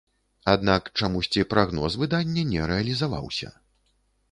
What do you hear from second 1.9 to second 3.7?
выдання не рэалізаваўся.